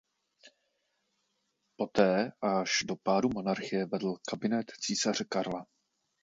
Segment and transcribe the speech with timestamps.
[1.75, 5.65] Poté až do pádu monarchie vedl kabinet císaře Karla.